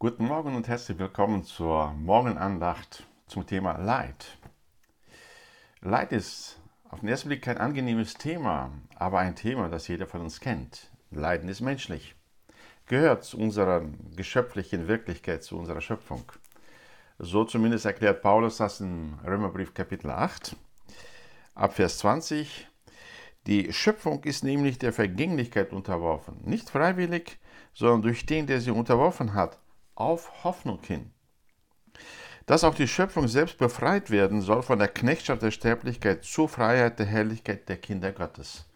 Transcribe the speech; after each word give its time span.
Guten 0.00 0.26
Morgen 0.26 0.54
und 0.54 0.68
herzlich 0.68 0.96
willkommen 1.00 1.42
zur 1.42 1.92
Morgenandacht 1.92 3.04
zum 3.26 3.44
Thema 3.44 3.78
Leid. 3.78 4.38
Leid 5.80 6.12
ist 6.12 6.60
auf 6.88 7.00
den 7.00 7.08
ersten 7.08 7.26
Blick 7.26 7.42
kein 7.42 7.58
angenehmes 7.58 8.14
Thema, 8.14 8.70
aber 8.94 9.18
ein 9.18 9.34
Thema, 9.34 9.68
das 9.68 9.88
jeder 9.88 10.06
von 10.06 10.20
uns 10.20 10.38
kennt. 10.38 10.92
Leiden 11.10 11.48
ist 11.48 11.62
menschlich, 11.62 12.14
gehört 12.86 13.24
zu 13.24 13.38
unserer 13.38 13.86
geschöpflichen 14.14 14.86
Wirklichkeit, 14.86 15.42
zu 15.42 15.58
unserer 15.58 15.80
Schöpfung. 15.80 16.30
So 17.18 17.42
zumindest 17.42 17.84
erklärt 17.84 18.22
Paulus 18.22 18.58
das 18.58 18.80
in 18.80 19.14
Römerbrief 19.26 19.74
Kapitel 19.74 20.12
8, 20.12 20.54
ab 21.56 21.74
Vers 21.74 21.98
20. 21.98 22.68
Die 23.48 23.72
Schöpfung 23.72 24.22
ist 24.22 24.44
nämlich 24.44 24.78
der 24.78 24.92
Vergänglichkeit 24.92 25.72
unterworfen, 25.72 26.36
nicht 26.44 26.70
freiwillig, 26.70 27.40
sondern 27.74 28.02
durch 28.02 28.26
den, 28.26 28.46
der 28.46 28.60
sie 28.60 28.70
unterworfen 28.70 29.34
hat, 29.34 29.58
auf 29.98 30.44
Hoffnung 30.44 30.80
hin. 30.82 31.10
Dass 32.46 32.64
auch 32.64 32.74
die 32.74 32.88
Schöpfung 32.88 33.28
selbst 33.28 33.58
befreit 33.58 34.10
werden 34.10 34.40
soll 34.40 34.62
von 34.62 34.78
der 34.78 34.88
Knechtschaft 34.88 35.42
der 35.42 35.50
Sterblichkeit 35.50 36.24
zur 36.24 36.48
Freiheit 36.48 36.98
der 36.98 37.06
Herrlichkeit 37.06 37.68
der 37.68 37.76
Kinder 37.76 38.12
Gottes. 38.12 38.66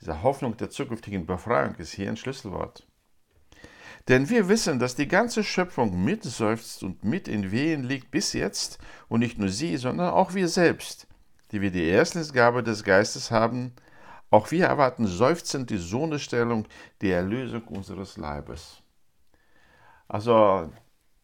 Diese 0.00 0.22
Hoffnung 0.22 0.56
der 0.56 0.70
zukünftigen 0.70 1.26
Befreiung 1.26 1.74
ist 1.74 1.92
hier 1.92 2.08
ein 2.08 2.16
Schlüsselwort. 2.16 2.86
Denn 4.08 4.30
wir 4.30 4.48
wissen, 4.48 4.78
dass 4.78 4.96
die 4.96 5.08
ganze 5.08 5.44
Schöpfung 5.44 6.02
mitseufzt 6.02 6.82
und 6.82 7.04
mit 7.04 7.28
in 7.28 7.50
Wehen 7.50 7.84
liegt 7.84 8.10
bis 8.10 8.32
jetzt, 8.32 8.78
und 9.08 9.20
nicht 9.20 9.38
nur 9.38 9.50
sie, 9.50 9.76
sondern 9.76 10.10
auch 10.10 10.34
wir 10.34 10.48
selbst, 10.48 11.06
die 11.52 11.60
wir 11.60 11.70
die 11.70 11.84
Erstlingsgabe 11.84 12.62
des 12.62 12.82
Geistes 12.84 13.30
haben, 13.30 13.74
auch 14.30 14.50
wir 14.50 14.66
erwarten 14.66 15.06
seufzend 15.06 15.68
die 15.68 15.78
Sohnestellung, 15.78 16.66
die 17.02 17.10
Erlösung 17.10 17.64
unseres 17.64 18.16
Leibes. 18.16 18.82
Also 20.10 20.68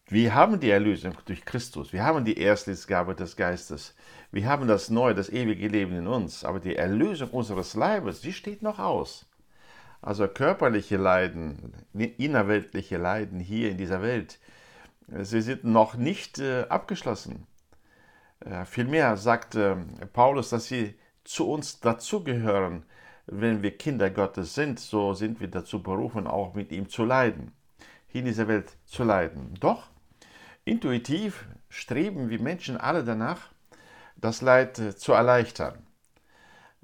wir 0.05 0.33
haben 0.33 0.61
die 0.61 0.69
Erlösung 0.69 1.13
durch 1.25 1.43
Christus. 1.43 1.91
Wir 1.91 2.05
haben 2.05 2.23
die 2.23 2.39
Erstlingsgabe 2.39 3.15
des 3.15 3.35
Geistes. 3.35 3.93
Wir 4.31 4.47
haben 4.47 4.65
das 4.65 4.89
neue, 4.89 5.13
das 5.13 5.27
ewige 5.27 5.67
Leben 5.67 5.97
in 5.97 6.07
uns. 6.07 6.45
Aber 6.45 6.61
die 6.61 6.77
Erlösung 6.77 7.31
unseres 7.31 7.73
Leibes, 7.73 8.21
die 8.21 8.31
steht 8.31 8.61
noch 8.61 8.79
aus. 8.79 9.29
Also 10.01 10.25
körperliche 10.29 10.95
Leiden, 10.95 11.73
innerweltliche 11.93 12.97
Leiden 12.97 13.41
hier 13.41 13.71
in 13.71 13.77
dieser 13.77 14.01
Welt, 14.01 14.39
sie 15.09 15.41
sind 15.41 15.65
noch 15.65 15.95
nicht 15.95 16.39
äh, 16.39 16.65
abgeschlossen. 16.69 17.45
Äh, 18.39 18.63
vielmehr 18.63 19.17
sagt 19.17 19.55
äh, 19.55 19.75
Paulus, 20.13 20.49
dass 20.49 20.67
sie 20.67 20.97
zu 21.25 21.49
uns 21.49 21.81
dazugehören. 21.81 22.85
Wenn 23.25 23.63
wir 23.63 23.77
Kinder 23.77 24.09
Gottes 24.09 24.55
sind, 24.55 24.79
so 24.79 25.13
sind 25.13 25.41
wir 25.41 25.49
dazu 25.49 25.83
berufen, 25.83 26.25
auch 26.25 26.53
mit 26.53 26.71
ihm 26.71 26.87
zu 26.87 27.03
leiden, 27.03 27.51
hier 28.07 28.19
in 28.19 28.25
dieser 28.25 28.47
Welt 28.47 28.77
zu 28.85 29.03
leiden. 29.03 29.53
Doch 29.59 29.89
Intuitiv 30.67 31.47
streben 31.69 32.29
wir 32.29 32.41
Menschen 32.41 32.75
alle 32.75 33.05
danach, 33.05 33.53
das 34.17 34.41
Leid 34.41 34.77
äh, 34.79 34.93
zu 34.93 35.13
erleichtern. 35.13 35.87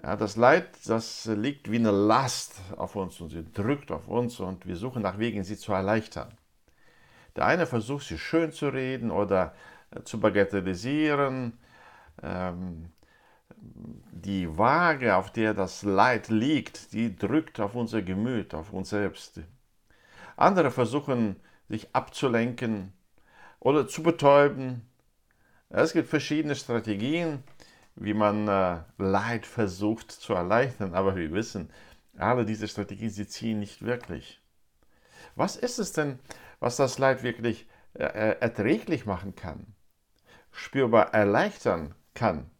Ja, 0.02 0.16
das 0.16 0.38
Leid, 0.38 0.70
das 0.86 1.26
liegt 1.26 1.70
wie 1.70 1.80
eine 1.80 1.92
Last 1.92 2.62
auf 2.78 2.96
uns 2.96 3.20
und 3.20 3.32
sie 3.32 3.44
drückt 3.44 3.92
auf 3.92 4.08
uns 4.08 4.40
und 4.40 4.66
wir 4.66 4.78
suchen 4.78 5.02
nach 5.02 5.20
Wegen, 5.20 5.44
sie 5.44 5.58
zu 5.58 5.74
erleichtern. 5.74 6.38
Der 7.36 7.46
eine 7.46 7.66
versucht, 7.66 8.08
sie 8.08 8.18
schön 8.18 8.54
zu 8.54 8.70
reden 8.70 9.12
oder 9.12 9.54
äh, 9.92 10.02
zu 10.04 10.18
bagatellisieren. 10.18 11.60
Ähm, 12.22 12.90
die 13.58 14.58
Waage, 14.58 15.18
auf 15.18 15.30
der 15.30 15.54
das 15.54 15.84
Leid 15.84 16.30
liegt, 16.30 16.94
die 16.94 17.18
drückt 17.18 17.60
auf 17.60 17.76
unser 17.76 18.02
Gemüt, 18.02 18.54
auf 18.54 18.72
uns 18.72 18.92
selbst. 18.92 19.42
Andere 20.36 20.72
versuchen, 20.72 21.38
sich 21.70 21.94
abzulenken, 21.94 22.94
oder 23.64 23.88
zu 23.88 24.04
betäuben. 24.04 24.82
Es 25.70 25.94
gibt 25.94 26.10
verschiedene 26.10 26.56
Strategien, 26.56 27.44
wie 27.96 28.14
man 28.14 28.48
äh, 28.48 28.82
Leid 28.98 29.46
versucht 29.46 30.12
zu 30.12 30.34
erleichtern, 30.34 30.94
aber 30.94 31.16
wir 31.16 31.32
wissen, 31.32 31.70
alle 32.18 32.46
diese 32.46 32.68
Strategien, 32.68 33.10
sie 33.10 33.28
ziehen 33.28 33.60
nicht 33.60 33.84
wirklich. 33.84 34.42
Was 35.36 35.56
ist 35.56 35.80
es 35.80 35.94
denn, 35.94 36.20
was 36.60 36.76
das 36.76 37.00
Leid 37.00 37.24
wirklich 37.24 37.68
äh, 37.94 38.04
äh 38.04 38.38
erträglich 38.40 39.06
machen 39.06 39.36
kann, 39.36 39.66
spürbar 40.52 41.14
erleichtern 41.14 41.96
kann? 42.14 42.52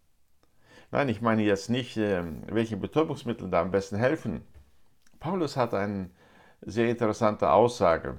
Nein, 0.92 1.10
ich 1.10 1.22
meine 1.22 1.44
jetzt 1.44 1.70
nicht, 1.70 1.98
äh, 1.98 2.24
welche 2.48 2.78
Betäubungsmittel 2.78 3.50
da 3.50 3.62
am 3.62 3.72
besten 3.72 3.98
helfen. 3.98 4.42
Paulus 5.20 5.58
hat 5.58 5.74
eine 5.74 6.10
sehr 6.66 6.90
interessante 6.90 7.52
Aussage. 7.52 8.18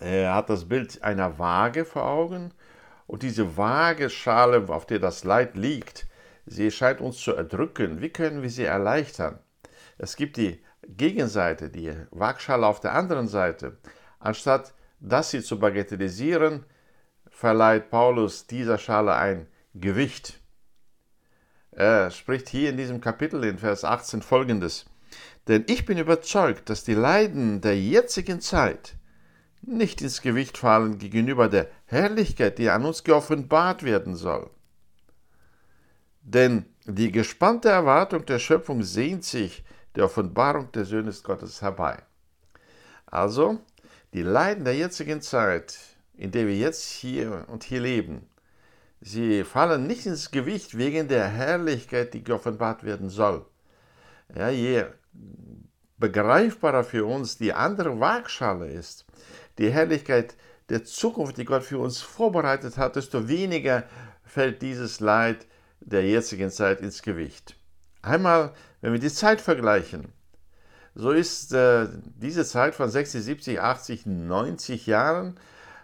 Er 0.00 0.34
hat 0.34 0.50
das 0.50 0.68
Bild 0.68 1.02
einer 1.02 1.38
Waage 1.38 1.84
vor 1.84 2.04
Augen 2.04 2.52
und 3.06 3.22
diese 3.22 3.56
Waageschale, 3.56 4.64
auf 4.68 4.86
der 4.86 4.98
das 4.98 5.24
Leid 5.24 5.56
liegt, 5.56 6.06
sie 6.46 6.70
scheint 6.70 7.00
uns 7.00 7.18
zu 7.18 7.34
erdrücken. 7.34 8.00
Wie 8.00 8.10
können 8.10 8.42
wir 8.42 8.50
sie 8.50 8.64
erleichtern? 8.64 9.38
Es 9.98 10.16
gibt 10.16 10.36
die 10.36 10.62
Gegenseite, 10.88 11.70
die 11.70 11.94
Waagschale 12.10 12.66
auf 12.66 12.80
der 12.80 12.94
anderen 12.94 13.28
Seite. 13.28 13.78
Anstatt 14.18 14.74
das 14.98 15.30
sie 15.30 15.42
zu 15.42 15.58
bagatellisieren, 15.58 16.64
verleiht 17.30 17.90
Paulus 17.90 18.46
dieser 18.46 18.78
Schale 18.78 19.14
ein 19.14 19.46
Gewicht. 19.74 20.40
Er 21.72 22.10
spricht 22.10 22.48
hier 22.48 22.70
in 22.70 22.76
diesem 22.76 23.00
Kapitel 23.00 23.42
in 23.44 23.58
Vers 23.58 23.84
18 23.84 24.22
folgendes. 24.22 24.86
Denn 25.48 25.64
ich 25.68 25.84
bin 25.84 25.98
überzeugt, 25.98 26.70
dass 26.70 26.84
die 26.84 26.94
Leiden 26.94 27.60
der 27.60 27.78
jetzigen 27.78 28.40
Zeit 28.40 28.94
nicht 29.62 30.02
ins 30.02 30.22
Gewicht 30.22 30.58
fallen 30.58 30.98
gegenüber 30.98 31.48
der 31.48 31.68
Herrlichkeit, 31.86 32.58
die 32.58 32.70
an 32.70 32.84
uns 32.84 33.04
geoffenbart 33.04 33.82
werden 33.82 34.16
soll. 34.16 34.50
Denn 36.22 36.66
die 36.84 37.10
gespannte 37.10 37.68
Erwartung 37.68 38.24
der 38.26 38.38
Schöpfung 38.38 38.82
sehnt 38.82 39.24
sich 39.24 39.64
der 39.94 40.04
Offenbarung 40.04 40.70
des 40.72 40.88
Söhnes 40.88 41.22
Gottes 41.22 41.62
herbei. 41.62 42.02
Also, 43.06 43.60
die 44.14 44.22
Leiden 44.22 44.64
der 44.64 44.76
jetzigen 44.76 45.20
Zeit, 45.20 45.78
in 46.16 46.30
der 46.30 46.46
wir 46.46 46.56
jetzt 46.56 46.88
hier 46.88 47.44
und 47.48 47.64
hier 47.64 47.80
leben, 47.80 48.26
sie 49.00 49.44
fallen 49.44 49.86
nicht 49.86 50.06
ins 50.06 50.30
Gewicht 50.30 50.76
wegen 50.76 51.08
der 51.08 51.28
Herrlichkeit, 51.28 52.14
die 52.14 52.24
geoffenbart 52.24 52.84
werden 52.84 53.10
soll. 53.10 53.44
Ja, 54.34 54.48
je 54.48 54.84
begreifbarer 55.98 56.84
für 56.84 57.04
uns 57.04 57.38
die 57.38 57.52
andere 57.52 58.00
Waagschale 58.00 58.68
ist, 58.68 59.06
die 59.58 59.70
Herrlichkeit 59.70 60.36
der 60.68 60.84
Zukunft, 60.84 61.36
die 61.36 61.44
Gott 61.44 61.62
für 61.62 61.78
uns 61.78 62.00
vorbereitet 62.00 62.76
hat, 62.76 62.96
desto 62.96 63.28
weniger 63.28 63.84
fällt 64.24 64.62
dieses 64.62 65.00
Leid 65.00 65.46
der 65.80 66.04
jetzigen 66.04 66.50
Zeit 66.50 66.80
ins 66.80 67.02
Gewicht. 67.02 67.56
Einmal, 68.02 68.52
wenn 68.80 68.92
wir 68.92 69.00
die 69.00 69.12
Zeit 69.12 69.40
vergleichen, 69.40 70.12
so 70.94 71.10
ist 71.10 71.52
äh, 71.52 71.88
diese 72.16 72.44
Zeit 72.44 72.74
von 72.74 72.90
60, 72.90 73.22
70, 73.22 73.60
80, 73.60 74.06
90 74.06 74.86
Jahren 74.86 75.38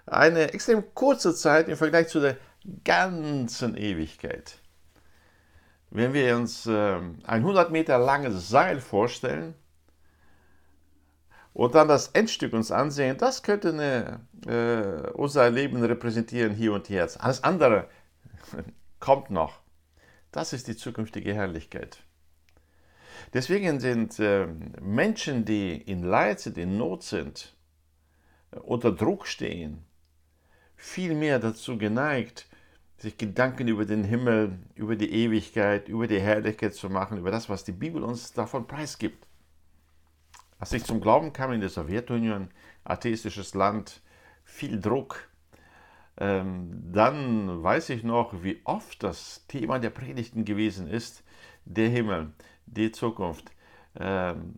eine 0.07 0.53
extrem 0.53 0.95
kurze 0.95 1.35
Zeit 1.35 1.69
im 1.69 1.77
Vergleich 1.77 2.09
zu 2.09 2.21
der 2.21 2.37
ganzen 2.85 3.77
Ewigkeit. 3.77 4.59
Wenn 5.91 6.13
wir 6.13 6.37
uns 6.37 6.67
äh, 6.67 6.97
ein 6.97 7.17
100 7.27 7.71
Meter 7.71 7.99
langes 7.99 8.49
Seil 8.49 8.81
vorstellen, 8.81 9.55
und 11.59 11.75
dann 11.75 11.89
das 11.89 12.09
Endstück 12.09 12.53
uns 12.53 12.71
ansehen, 12.71 13.19
das 13.19 13.43
könnte 13.43 13.71
eine, 13.71 14.21
äh, 14.47 15.11
unser 15.11 15.51
Leben 15.51 15.83
repräsentieren 15.83 16.55
hier 16.55 16.73
und 16.73 16.89
jetzt. 16.89 17.21
Alles 17.21 17.43
andere 17.43 17.89
kommt 19.01 19.31
noch. 19.31 19.59
Das 20.31 20.53
ist 20.53 20.69
die 20.69 20.77
zukünftige 20.77 21.35
Herrlichkeit. 21.35 21.99
Deswegen 23.35 23.81
sind 23.81 24.21
äh, 24.21 24.47
Menschen, 24.81 25.45
die 25.45 25.77
in 25.77 26.05
Leid 26.05 26.39
sind, 26.39 26.59
in 26.59 26.79
Not 26.79 27.03
sind, 27.03 27.57
äh, 28.53 28.59
unter 28.61 28.93
Druck 28.93 29.27
stehen, 29.27 29.85
viel 30.77 31.17
mehr 31.17 31.41
dazu 31.41 31.77
geneigt, 31.77 32.47
sich 32.99 33.17
Gedanken 33.17 33.69
über 33.69 33.85
den 33.85 34.05
Himmel, 34.05 34.59
über 34.75 34.97
die 34.97 35.13
Ewigkeit, 35.13 35.89
über 35.89 36.07
die 36.07 36.21
Herrlichkeit 36.21 36.75
zu 36.75 36.91
machen, 36.91 37.19
über 37.19 37.31
das, 37.31 37.49
was 37.49 37.65
die 37.65 37.73
Bibel 37.73 38.03
uns 38.03 38.33
davon 38.33 38.67
preisgibt. 38.67 39.27
Als 40.59 40.73
ich 40.73 40.85
zum 40.85 41.01
Glauben 41.01 41.33
kam 41.33 41.53
in 41.53 41.61
der 41.61 41.69
Sowjetunion, 41.69 42.49
atheistisches 42.83 43.55
Land, 43.55 44.03
viel 44.43 44.81
Druck, 44.81 45.29
ähm, 46.17 46.83
dann 46.93 47.63
weiß 47.63 47.91
ich 47.91 48.03
noch, 48.03 48.43
wie 48.43 48.61
oft 48.65 49.01
das 49.05 49.47
Thema 49.47 49.79
der 49.79 49.91
Predigten 49.91 50.45
gewesen 50.45 50.89
ist, 50.89 51.23
der 51.65 51.89
Himmel, 51.89 52.33
die 52.67 52.91
Zukunft, 52.91 53.53
ähm, 54.01 54.53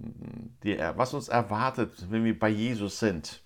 die, 0.65 0.79
was 0.79 1.13
uns 1.13 1.29
erwartet, 1.29 2.07
wenn 2.09 2.25
wir 2.25 2.39
bei 2.39 2.49
Jesus 2.49 2.99
sind. 2.99 3.43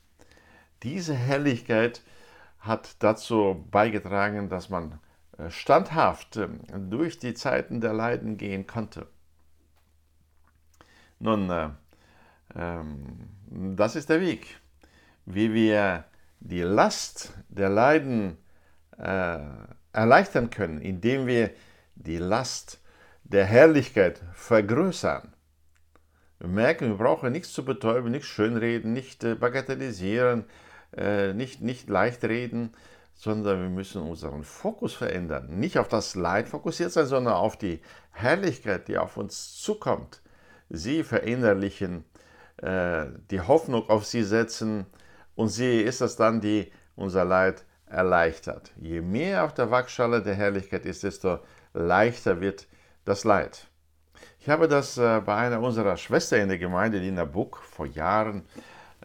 Diese 0.85 1.14
Herrlichkeit 1.14 2.02
hat 2.64 3.02
dazu 3.02 3.66
beigetragen, 3.70 4.49
dass 4.49 4.70
man 4.70 4.99
äh, 5.38 5.50
standhaft 5.50 6.37
ähm, 6.37 6.61
durch 6.90 7.19
die 7.19 7.34
Zeiten 7.34 7.81
der 7.81 7.93
Leiden 7.93 8.37
gehen 8.37 8.66
konnte. 8.66 9.06
Nun, 11.19 11.50
äh, 11.50 11.69
ähm, 12.55 13.28
das 13.76 13.96
ist 13.96 14.08
der 14.08 14.20
Weg, 14.20 14.61
wie 15.26 15.52
wir 15.52 16.05
die 16.40 16.62
Last 16.62 17.34
der 17.49 17.69
Leiden 17.69 18.38
äh, 18.99 19.38
erleichtern 19.93 20.50
können, 20.50 20.81
indem 20.81 21.26
wir 21.26 21.50
die 21.94 22.19
Last 22.19 22.81
der 23.25 23.44
Herrlichkeit 23.44 24.22
vergrößern. 24.32 25.32
Wir 26.38 26.49
merken, 26.49 26.88
wir 26.88 26.96
brauchen 26.96 27.32
nichts 27.32 27.52
zu 27.52 27.64
betäuben, 27.64 28.10
nichts 28.10 28.26
schönreden, 28.26 28.93
nicht 28.93 29.22
äh, 29.25 29.34
bagatellisieren, 29.34 30.44
äh, 30.96 31.32
nicht, 31.32 31.61
nicht 31.61 31.88
leicht 31.88 32.25
reden, 32.25 32.73
sondern 33.14 33.62
wir 33.62 33.69
müssen 33.69 34.02
unseren 34.02 34.44
Fokus 34.44 34.94
verändern. 34.94 35.49
Nicht 35.58 35.79
auf 35.79 35.88
das 35.88 36.14
Leid 36.14 36.49
fokussiert 36.49 36.93
sein, 36.93 37.06
sondern 37.06 37.35
auf 37.35 37.56
die 37.56 37.81
Herrlichkeit, 38.11 38.88
die 38.88 38.99
auf 38.99 39.17
uns 39.17 39.55
zukommt. 39.61 40.20
Sie 40.69 41.05
verinnerlichen, 41.05 42.05
äh, 42.58 43.06
die 43.31 43.41
Hoffnung 43.41 43.88
auf 43.88 44.05
sie 44.05 44.23
setzen 44.23 44.87
und 45.35 45.49
sie 45.49 45.81
ist 45.81 46.00
es 46.00 46.17
dann, 46.17 46.41
die 46.41 46.73
unser 46.96 47.25
Leid 47.25 47.64
erleichtert. 47.87 48.73
Je 48.76 49.00
mehr 49.00 49.44
auf 49.44 49.55
der 49.55 49.70
Waagschale 49.70 50.23
der 50.23 50.35
Herrlichkeit 50.35 50.85
ist, 50.87 51.02
desto 51.02 51.38
leichter 51.73 52.41
wird 52.41 52.67
das 53.05 53.25
Leid. 53.25 53.67
Ich 54.41 54.49
habe 54.49 54.69
das 54.69 54.99
äh, 54.99 55.20
bei 55.25 55.35
einer 55.35 55.61
unserer 55.61 55.96
Schwestern 55.96 56.41
in 56.41 56.49
der 56.49 56.58
Gemeinde, 56.58 56.99
Lina 56.99 57.25
Buck, 57.25 57.58
vor 57.58 57.87
Jahren 57.87 58.44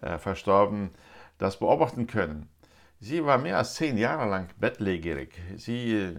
äh, 0.01 0.17
verstorben, 0.17 0.91
das 1.39 1.57
beobachten 1.57 2.05
können. 2.05 2.47
Sie 2.99 3.25
war 3.25 3.37
mehr 3.37 3.57
als 3.57 3.75
zehn 3.75 3.97
Jahre 3.97 4.29
lang 4.29 4.49
bettlägerig. 4.57 5.33
Sie 5.55 5.93
äh, 5.93 6.15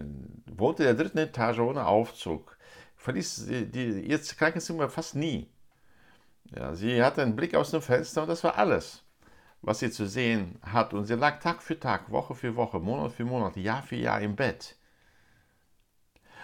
wohnte 0.51 0.83
in 0.83 0.95
der 0.95 1.05
dritten 1.05 1.19
Etage 1.19 1.59
ohne 1.59 1.85
Aufzug, 1.85 2.57
verließ 2.97 3.45
die, 3.45 3.71
die, 3.71 4.01
ihr 4.01 4.19
Krankenzimmer 4.19 4.89
fast 4.89 5.15
nie. 5.15 5.49
Ja, 6.55 6.73
sie 6.75 7.01
hatte 7.01 7.21
einen 7.21 7.35
Blick 7.35 7.55
aus 7.55 7.71
dem 7.71 7.81
Fenster 7.81 8.23
und 8.23 8.27
das 8.27 8.43
war 8.43 8.57
alles, 8.57 9.03
was 9.61 9.79
sie 9.79 9.91
zu 9.91 10.07
sehen 10.07 10.59
hat. 10.63 10.93
Und 10.93 11.05
sie 11.05 11.13
lag 11.13 11.39
Tag 11.39 11.61
für 11.61 11.79
Tag, 11.79 12.11
Woche 12.11 12.35
für 12.35 12.55
Woche, 12.55 12.79
Monat 12.79 13.13
für 13.13 13.25
Monat, 13.25 13.55
Jahr 13.57 13.83
für 13.83 13.95
Jahr 13.95 14.19
im 14.19 14.35
Bett. 14.35 14.75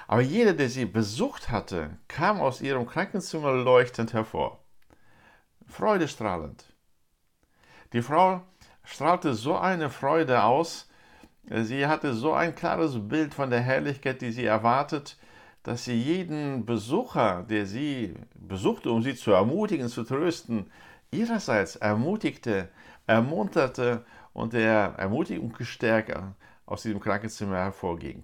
Aber 0.07 0.21
jeder, 0.21 0.53
der 0.53 0.69
sie 0.69 0.85
besucht 0.85 1.49
hatte, 1.49 1.97
kam 2.07 2.39
aus 2.39 2.61
ihrem 2.61 2.85
Krankenzimmer 2.85 3.51
leuchtend 3.51 4.13
hervor. 4.13 4.63
Freudestrahlend. 5.67 6.63
Die 7.91 8.01
Frau 8.01 8.41
strahlte 8.87 9.33
so 9.33 9.57
eine 9.57 9.89
Freude 9.89 10.43
aus, 10.43 10.89
sie 11.49 11.85
hatte 11.85 12.13
so 12.13 12.33
ein 12.33 12.55
klares 12.55 12.97
Bild 13.07 13.33
von 13.33 13.49
der 13.49 13.59
Herrlichkeit, 13.59 14.21
die 14.21 14.31
sie 14.31 14.45
erwartet, 14.45 15.17
dass 15.63 15.83
sie 15.83 16.01
jeden 16.01 16.65
Besucher, 16.65 17.43
der 17.49 17.65
sie 17.65 18.15
besuchte, 18.35 18.89
um 18.89 19.01
sie 19.01 19.15
zu 19.15 19.31
ermutigen, 19.31 19.89
zu 19.89 20.03
trösten, 20.03 20.71
ihrerseits 21.11 21.75
ermutigte, 21.75 22.69
ermunterte 23.05 24.05
und 24.33 24.53
der 24.53 24.95
Ermutigung 24.97 25.51
gestärkt 25.51 26.17
aus 26.65 26.83
diesem 26.83 27.01
Krankenzimmer 27.01 27.57
hervorging. 27.57 28.23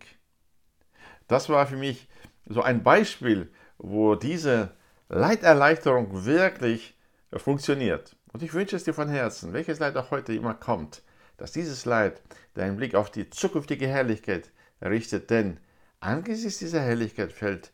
Das 1.28 1.50
war 1.50 1.68
für 1.68 1.78
mich 1.78 2.08
so 2.46 2.62
ein 2.62 2.84
Beispiel, 2.84 3.52
wo 3.78 4.16
diese 4.16 4.72
Leiterleichterung 5.10 6.26
wirklich 6.26 6.98
funktioniert. 7.36 8.16
Und 8.34 8.42
ich 8.42 8.54
wünsche 8.54 8.76
es 8.76 8.84
dir 8.84 8.96
von 8.96 9.10
Herzen, 9.10 9.54
welches 9.54 9.80
Leid 9.80 9.96
auch 9.96 10.10
heute 10.10 10.34
immer 10.34 10.56
kommt, 10.56 11.04
dass 11.38 11.52
dieses 11.52 11.86
Leid 11.86 12.22
deinen 12.56 12.78
Blick 12.78 12.96
auf 12.96 13.12
die 13.12 13.30
zukünftige 13.30 13.88
Herrlichkeit 13.88 14.52
richtet, 14.82 15.30
denn 15.30 15.60
angesichts 16.00 16.60
dieser 16.60 16.82
Herrlichkeit 16.82 17.32
fällt, 17.32 17.72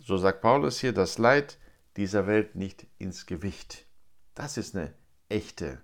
so 0.00 0.16
sagt 0.16 0.40
Paulus 0.40 0.78
hier, 0.78 0.92
das 0.92 1.18
Leid 1.18 1.58
dieser 1.96 2.28
Welt 2.28 2.54
nicht 2.54 2.86
ins 2.98 3.26
Gewicht. 3.26 3.86
Das 4.34 4.56
ist 4.56 4.76
eine 4.76 4.94
echte 5.28 5.82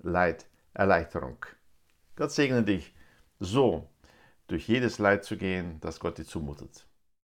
Leiterleichterung. 0.00 1.46
Gott 2.16 2.32
segne 2.32 2.64
dich 2.64 2.92
so 3.38 3.88
durch 4.48 4.66
jedes 4.66 4.98
Leid 4.98 5.24
zu 5.24 5.36
gehen, 5.36 5.78
das 5.80 6.00
Gott 6.00 6.18
dir 6.18 6.26
zumutet. 6.26 6.84